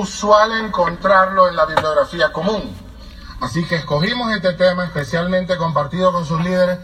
[0.00, 2.74] usual encontrarlo en la bibliografía común.
[3.40, 6.78] Así que escogimos este tema especialmente compartido con sus líderes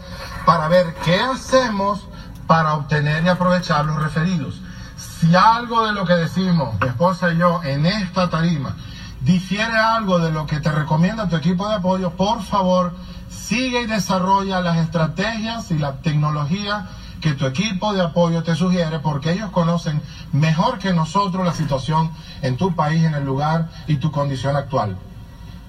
[0.45, 2.07] para ver qué hacemos
[2.47, 4.61] para obtener y aprovechar los referidos.
[4.97, 8.75] Si algo de lo que decimos, mi esposa y yo, en esta tarima,
[9.21, 12.93] difiere algo de lo que te recomienda tu equipo de apoyo, por favor,
[13.29, 16.87] sigue y desarrolla las estrategias y la tecnología
[17.21, 22.11] que tu equipo de apoyo te sugiere porque ellos conocen mejor que nosotros la situación
[22.41, 24.97] en tu país, en el lugar y tu condición actual.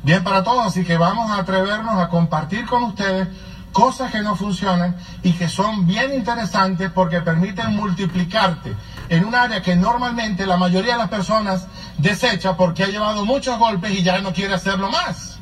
[0.02, 3.28] Bien para todos, así que vamos a atrevernos a compartir con ustedes
[3.72, 8.74] cosas que no funcionan y que son bien interesantes porque permiten multiplicarte
[9.08, 11.66] en un área que normalmente la mayoría de las personas
[11.98, 15.38] desecha porque ha llevado muchos golpes y ya no quiere hacerlo más.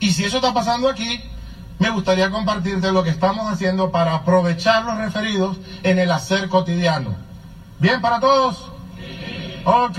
[0.00, 1.22] Y si eso está pasando aquí,
[1.78, 7.14] me gustaría compartirte lo que estamos haciendo para aprovechar los referidos en el hacer cotidiano.
[7.78, 8.70] ¿Bien para todos?
[9.64, 9.98] Ok.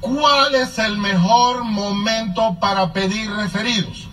[0.00, 4.08] ¿Cuál es el mejor momento para pedir referidos?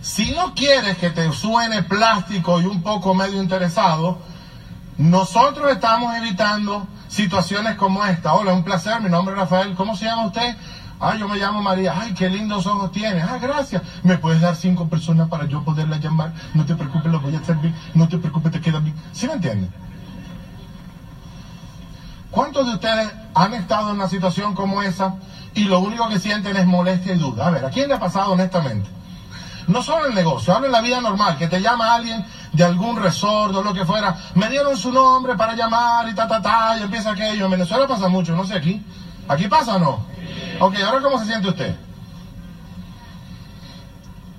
[0.00, 4.18] Si no quieres que te suene plástico y un poco medio interesado,
[4.96, 8.34] nosotros estamos evitando situaciones como esta.
[8.34, 9.74] Hola, un placer, mi nombre es Rafael.
[9.74, 10.56] ¿Cómo se llama usted?
[11.04, 11.92] Ay, yo me llamo María.
[11.94, 13.22] Ay, qué lindos ojos tienes.
[13.22, 13.82] Ah, gracias.
[14.02, 16.32] ¿Me puedes dar cinco personas para yo poderla llamar?
[16.54, 17.74] No te preocupes, lo voy a bien.
[17.92, 18.94] No te preocupes, te queda bien.
[19.12, 19.70] ¿Sí me entienden?
[22.30, 25.16] ¿Cuántos de ustedes han estado en una situación como esa
[25.54, 27.48] y lo único que sienten es molestia y duda?
[27.48, 28.88] A ver, ¿a quién le ha pasado honestamente?
[29.66, 32.64] No solo en el negocio, hablo en la vida normal, que te llama alguien de
[32.64, 34.16] algún resort o lo que fuera.
[34.36, 37.44] Me dieron su nombre para llamar y ta, ta, ta, y empieza aquello.
[37.44, 38.82] En Venezuela pasa mucho, no sé aquí.
[39.28, 40.13] ¿Aquí pasa o no?
[40.60, 41.74] Ok, ahora ¿cómo se siente usted?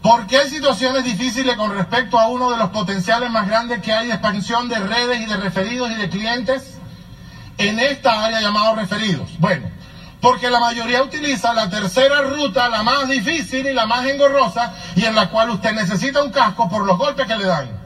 [0.02, 4.08] ¿Por qué situaciones difíciles con respecto a uno de los potenciales más grandes que hay
[4.08, 6.78] de expansión de redes y de referidos y de clientes
[7.58, 9.30] en esta área llamado referidos?
[9.40, 9.68] Bueno,
[10.22, 15.06] porque la mayoría utiliza la tercera ruta, la más difícil y la más engorrosa, y
[15.06, 17.85] en la cual usted necesita un casco por los golpes que le dan.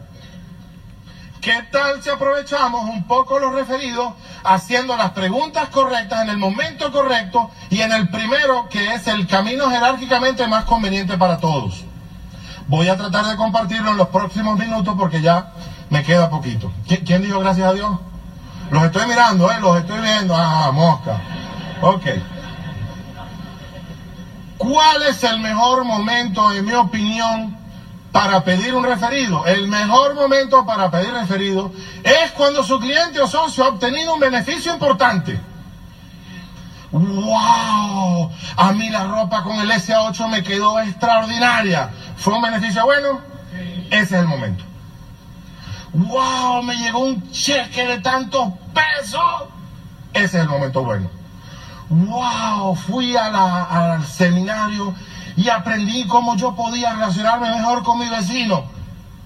[1.42, 4.14] ¿Qué tal si aprovechamos un poco los referidos
[4.44, 9.26] haciendo las preguntas correctas en el momento correcto y en el primero que es el
[9.26, 11.86] camino jerárquicamente más conveniente para todos?
[12.68, 15.54] Voy a tratar de compartirlo en los próximos minutos porque ya
[15.90, 16.74] me queda poquito.
[17.06, 18.00] ¿Quién dijo gracias a Dios?
[18.70, 19.60] Los estoy mirando, ¿eh?
[19.62, 20.36] Los estoy viendo.
[20.36, 21.22] Ah, mosca.
[21.82, 22.06] Ok.
[24.58, 27.58] ¿Cuál es el mejor momento, en mi opinión,
[28.12, 29.46] para pedir un referido.
[29.46, 31.72] El mejor momento para pedir referido
[32.04, 35.40] es cuando su cliente o socio ha obtenido un beneficio importante.
[36.92, 38.32] ¡Wow!
[38.58, 41.92] A mí la ropa con el SA8 me quedó extraordinaria.
[42.18, 43.22] ¿Fue un beneficio bueno?
[43.92, 44.64] Ese es el momento.
[45.94, 46.64] ¡Wow!
[46.64, 49.22] Me llegó un cheque de tantos pesos.
[50.14, 51.10] Ese es el momento bueno.
[51.90, 52.76] ¡Wow!
[52.76, 54.94] Fui al seminario
[55.36, 58.80] y aprendí cómo yo podía relacionarme mejor con mi vecino.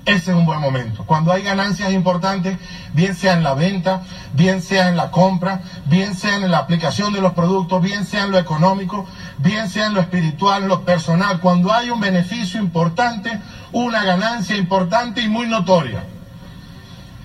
[0.05, 1.05] Ese es un buen momento.
[1.05, 2.57] Cuando hay ganancias importantes,
[2.93, 4.01] bien sea en la venta,
[4.33, 8.25] bien sea en la compra, bien sea en la aplicación de los productos, bien sea
[8.25, 9.05] en lo económico,
[9.37, 13.39] bien sea en lo espiritual, en lo personal, cuando hay un beneficio importante,
[13.71, 16.03] una ganancia importante y muy notoria.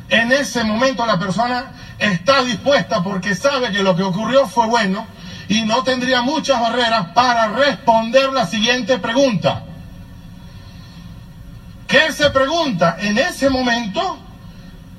[0.08, 5.04] En ese momento la persona está dispuesta porque sabe que lo que ocurrió fue bueno
[5.48, 9.64] y no tendría muchas barreras para responder la siguiente pregunta.
[11.86, 12.98] ¿Qué se pregunta?
[13.00, 14.18] En ese momento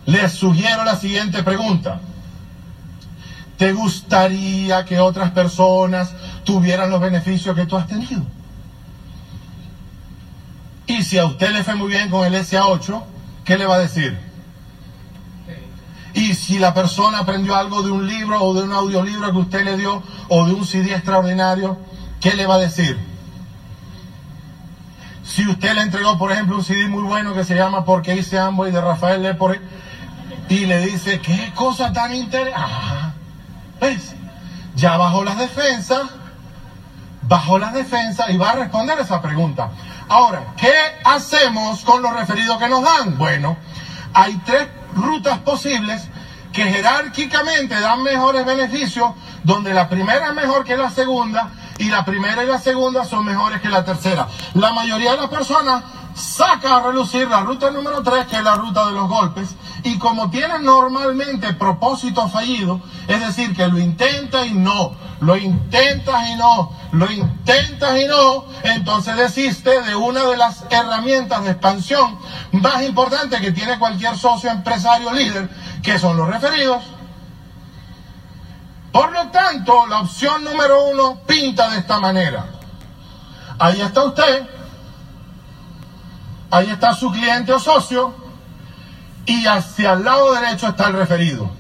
[0.08, 2.00] les sugiero la siguiente pregunta.
[3.58, 8.24] ¿Te gustaría que otras personas tuvieran los beneficios que tú has tenido?
[10.88, 13.04] Y si a usted le fue muy bien con el SA8,
[13.46, 14.29] ¿qué le va a decir?
[16.20, 19.64] Y si la persona aprendió algo de un libro o de un audiolibro que usted
[19.64, 21.78] le dio o de un CD extraordinario,
[22.20, 23.00] ¿qué le va a decir?
[25.24, 28.38] Si usted le entregó, por ejemplo, un CD muy bueno que se llama Porque hice
[28.38, 29.62] y de Rafael Lepore
[30.50, 32.66] y le dice, qué cosa tan interesante.
[33.80, 34.14] ¿Ves?
[34.76, 36.02] Ya bajó las defensas,
[37.22, 39.70] bajó las defensas y va a responder esa pregunta.
[40.10, 40.74] Ahora, ¿qué
[41.06, 43.18] hacemos con los referidos que nos dan?
[43.18, 43.56] Bueno,
[44.14, 46.10] hay tres rutas posibles
[46.52, 49.12] que jerárquicamente dan mejores beneficios,
[49.44, 53.26] donde la primera es mejor que la segunda y la primera y la segunda son
[53.26, 54.28] mejores que la tercera.
[54.56, 55.84] La mayoría de las personas
[56.14, 59.98] saca a relucir la ruta número 3, que es la ruta de los golpes, y
[59.98, 66.36] como tiene normalmente propósito fallido, es decir, que lo intenta y no, lo intentas y
[66.36, 72.18] no, lo intentas y no, entonces desiste de una de las herramientas de expansión
[72.52, 75.50] más importantes que tiene cualquier socio empresario líder,
[75.84, 76.84] que son los referidos.
[78.92, 82.46] Por lo tanto, la opción número uno pinta de esta manera.
[83.60, 84.48] Ahí está usted,
[86.50, 88.16] ahí está su cliente o socio,
[89.28, 91.59] y hacia el lado derecho está el referido.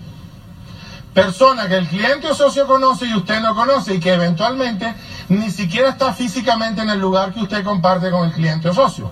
[1.14, 4.94] Persona que el cliente o socio conoce y usted no conoce y que eventualmente
[5.30, 9.12] ni siquiera está físicamente en el lugar que usted comparte con el cliente o socio.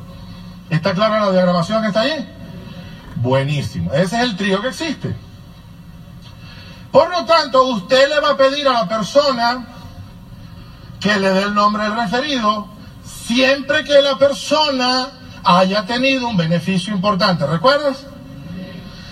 [0.70, 2.34] ¿Está clara la diagramación que está ahí?
[3.16, 3.92] Buenísimo.
[3.94, 5.16] Ese es el trío que existe.
[6.92, 9.68] Por lo tanto, usted le va a pedir a la persona
[11.00, 12.68] que le dé el nombre referido
[13.04, 15.08] siempre que la persona
[15.44, 17.46] haya tenido un beneficio importante.
[17.46, 18.06] ¿Recuerdas?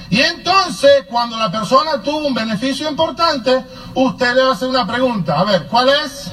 [0.09, 3.65] Y entonces, cuando la persona tuvo un beneficio importante,
[3.95, 5.39] usted le va a hacer una pregunta.
[5.39, 6.31] A ver, ¿cuál es?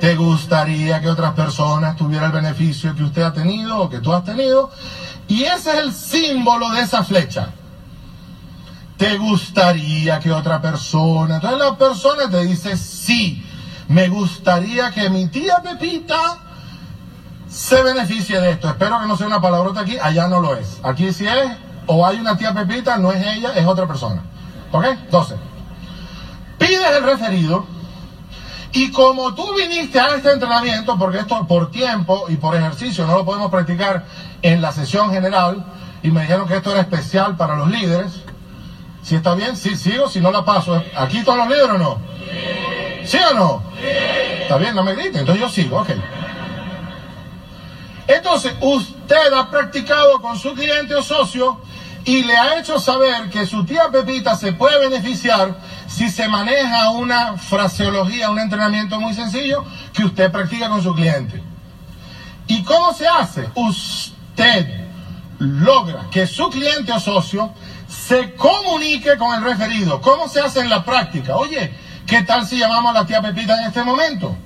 [0.00, 4.12] ¿Te gustaría que otras personas tuvieran el beneficio que usted ha tenido o que tú
[4.12, 4.70] has tenido?
[5.28, 7.50] Y ese es el símbolo de esa flecha.
[8.96, 11.36] ¿Te gustaría que otra persona?
[11.36, 13.44] Entonces la persona te dice, sí,
[13.88, 16.45] me gustaría que mi tía Pepita
[17.48, 18.68] se beneficie de esto.
[18.68, 20.80] Espero que no sea una palabrota aquí, allá no lo es.
[20.82, 21.52] Aquí sí es,
[21.86, 24.22] o hay una tía Pepita, no es ella, es otra persona.
[24.72, 24.84] ¿Ok?
[24.84, 25.38] Entonces,
[26.58, 27.66] pides el referido
[28.72, 33.16] y como tú viniste a este entrenamiento, porque esto por tiempo y por ejercicio no
[33.16, 34.04] lo podemos practicar
[34.42, 35.64] en la sesión general,
[36.02, 38.22] y me dijeron que esto era especial para los líderes,
[39.02, 40.82] si está bien, sí, sigo, si no la paso.
[40.96, 41.98] ¿Aquí todos los líderes o no?
[43.04, 43.62] ¿Sí o no?
[44.42, 45.90] Está bien, no me griten, entonces yo sigo, ok.
[48.06, 51.60] Entonces, usted ha practicado con su cliente o socio
[52.04, 55.58] y le ha hecho saber que su tía Pepita se puede beneficiar
[55.88, 61.42] si se maneja una fraseología, un entrenamiento muy sencillo que usted practica con su cliente.
[62.46, 63.50] ¿Y cómo se hace?
[63.56, 64.86] Usted
[65.38, 67.52] logra que su cliente o socio
[67.88, 70.00] se comunique con el referido.
[70.00, 71.36] ¿Cómo se hace en la práctica?
[71.36, 71.74] Oye,
[72.06, 74.36] ¿qué tal si llamamos a la tía Pepita en este momento?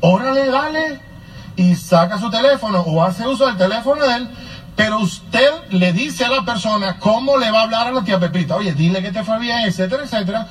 [0.00, 1.11] Órale, dale.
[1.62, 4.28] Y saca su teléfono o hace uso del teléfono de él
[4.74, 8.18] pero usted le dice a la persona cómo le va a hablar a la tía
[8.18, 8.56] Pepita.
[8.56, 10.48] Oye, dile que te fue bien, etcétera, etcétera.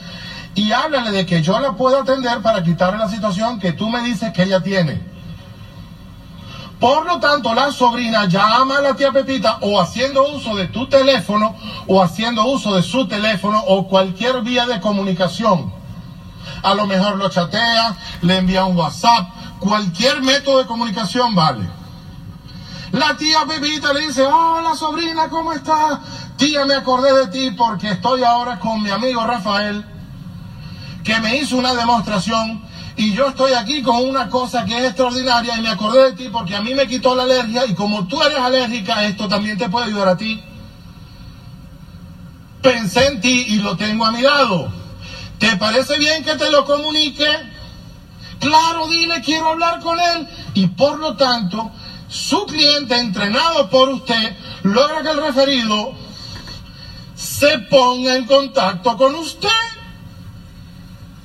[0.53, 4.01] Y háblale de que yo la puedo atender para quitarle la situación que tú me
[4.03, 5.01] dices que ella tiene.
[6.79, 10.87] Por lo tanto, la sobrina llama a la tía Pepita o haciendo uso de tu
[10.87, 11.55] teléfono
[11.87, 15.73] o haciendo uso de su teléfono o cualquier vía de comunicación.
[16.63, 19.29] A lo mejor lo chatea, le envía un WhatsApp,
[19.61, 21.69] cualquier método de comunicación vale.
[22.91, 25.99] La tía Pepita le dice, hola sobrina, ¿cómo estás?
[26.35, 29.85] Tía, me acordé de ti porque estoy ahora con mi amigo Rafael,
[31.03, 32.63] que me hizo una demostración
[32.97, 36.29] y yo estoy aquí con una cosa que es extraordinaria y me acordé de ti
[36.29, 39.69] porque a mí me quitó la alergia y como tú eres alérgica, esto también te
[39.69, 40.43] puede ayudar a ti.
[42.63, 44.73] Pensé en ti y lo tengo a mi lado.
[45.37, 47.50] ¿Te parece bien que te lo comunique?
[48.41, 50.27] Claro, dile, quiero hablar con él.
[50.55, 51.71] Y por lo tanto,
[52.09, 55.93] su cliente entrenado por usted logra que el referido
[57.15, 59.49] se ponga en contacto con usted.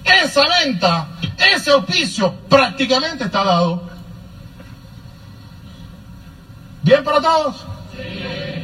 [0.04, 1.08] Esa venta,
[1.54, 3.82] ese auspicio prácticamente está dado.
[6.82, 7.56] ¿Bien para todos?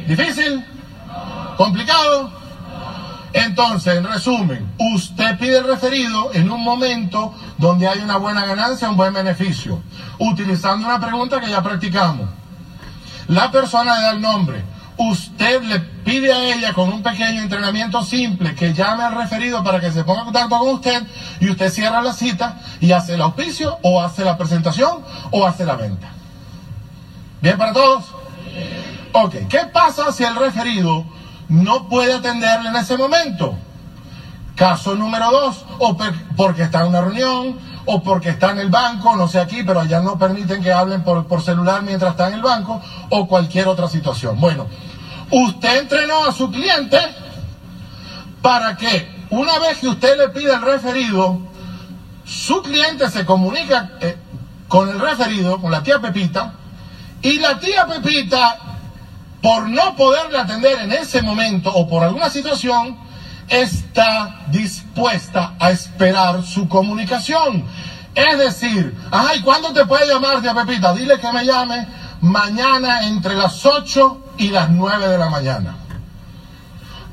[0.07, 0.63] ¿Difícil?
[1.57, 2.42] ¿Complicado?
[3.33, 8.95] Entonces, en resumen, usted pide referido en un momento donde hay una buena ganancia, un
[8.95, 9.81] buen beneficio
[10.19, 12.29] utilizando una pregunta que ya practicamos.
[13.27, 14.63] La persona le da el nombre.
[14.97, 19.79] Usted le pide a ella con un pequeño entrenamiento simple que llame al referido para
[19.79, 21.01] que se ponga en contacto con usted
[21.39, 24.99] y usted cierra la cita y hace el auspicio o hace la presentación
[25.31, 26.09] o hace la venta.
[27.41, 28.05] ¿Bien para todos?
[29.13, 31.05] Ok, ¿qué pasa si el referido
[31.53, 33.55] no puede atenderle en ese momento?
[34.55, 35.95] Caso número dos, o
[36.35, 39.79] porque está en una reunión, o porque está en el banco, no sé aquí, pero
[39.79, 43.67] allá no permiten que hablen por, por celular mientras está en el banco, o cualquier
[43.67, 44.39] otra situación.
[44.39, 44.67] Bueno,
[45.29, 46.97] usted entrenó a su cliente
[48.41, 51.39] para que una vez que usted le pide el referido,
[52.25, 54.17] su cliente se comunica eh,
[54.67, 56.53] con el referido, con la tía Pepita,
[57.21, 58.72] y la tía Pepita,
[59.43, 62.97] por no poderle atender en ese momento o por alguna situación,
[63.49, 67.65] está dispuesta a esperar su comunicación.
[68.15, 70.93] Es decir, ay, ¿cuándo te puede llamar, tía Pepita?
[70.93, 71.85] Dile que me llame
[72.21, 75.75] mañana entre las 8 y las 9 de la mañana.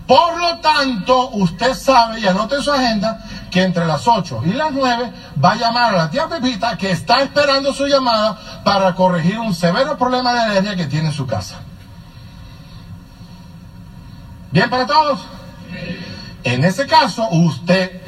[0.06, 4.52] Por lo tanto, usted sabe y anote en su agenda que entre las 8 y
[4.52, 5.12] las 9
[5.44, 9.52] va a llamar a la tía Pepita que está esperando su llamada para corregir un
[9.52, 11.60] severo problema de alergia que tiene en su casa.
[14.52, 15.20] ¿Bien para todos?
[16.42, 18.02] En ese caso, usted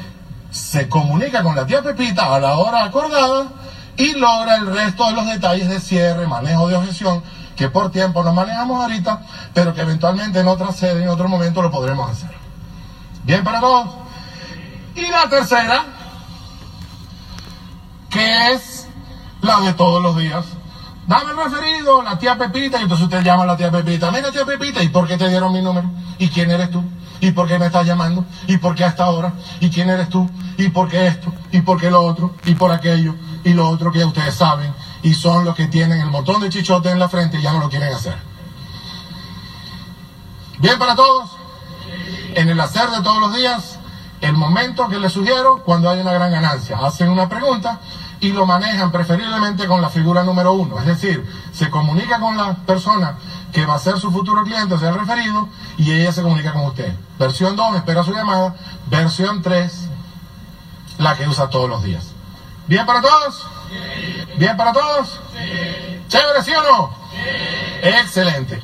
[0.51, 3.47] se comunica con la tía Pepita a la hora acordada
[3.95, 7.23] y logra el resto de los detalles de cierre, manejo de objeción,
[7.55, 9.21] que por tiempo no manejamos ahorita,
[9.53, 12.31] pero que eventualmente en otra sede, en otro momento lo podremos hacer.
[13.23, 13.89] ¿Bien para todos?
[14.95, 15.85] Y la tercera,
[18.09, 18.87] que es
[19.41, 20.45] la de todos los días.
[21.07, 24.09] Dame el referido, la tía Pepita, y entonces usted llama a la tía Pepita.
[24.11, 25.89] Mira, tía Pepita, ¿y por qué te dieron mi número?
[26.17, 26.83] ¿Y quién eres tú?
[27.19, 28.25] ¿Y por qué me estás llamando?
[28.47, 29.33] ¿Y por qué hasta ahora?
[29.59, 30.29] ¿Y quién eres tú?
[30.57, 31.33] ¿Y por qué esto?
[31.51, 32.35] ¿Y por qué lo otro?
[32.45, 33.15] ¿Y por aquello?
[33.43, 34.73] ¿Y lo otro que ustedes saben?
[35.03, 37.59] Y son los que tienen el montón de chichotes en la frente y ya no
[37.59, 38.15] lo quieren hacer.
[40.59, 41.31] ¿Bien para todos?
[42.35, 43.79] En el hacer de todos los días,
[44.21, 46.77] el momento que les sugiero cuando hay una gran ganancia.
[46.77, 47.79] Hacen una pregunta
[48.23, 50.79] y lo manejan preferiblemente con la figura número uno.
[50.79, 53.17] Es decir, se comunica con la persona
[53.51, 56.53] que va a ser su futuro cliente, o sea, el referido, y ella se comunica
[56.53, 56.95] con usted.
[57.19, 58.55] Versión 2, espera su llamada.
[58.85, 59.89] Versión 3,
[60.99, 62.13] la que usa todos los días.
[62.65, 63.45] ¿Bien para todos?
[64.37, 65.19] ¿Bien para todos?
[66.07, 66.95] ¿Chévere, sí o no?
[67.81, 68.63] Excelente.